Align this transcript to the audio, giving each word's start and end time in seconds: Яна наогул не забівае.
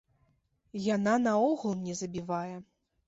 Яна 0.95 1.13
наогул 1.27 1.77
не 1.85 1.93
забівае. 2.01 2.55